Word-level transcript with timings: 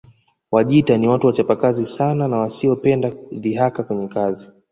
Wajita 0.51 0.97
ni 0.97 1.07
watu 1.07 1.27
wachapakazi 1.27 1.85
sana 1.85 2.27
na 2.27 2.37
wasiopenda 2.37 3.09
dhihaka 3.31 3.83
kwenye 3.83 4.07
kazi 4.07 4.49